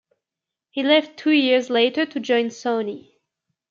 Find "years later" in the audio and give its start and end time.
1.29-2.07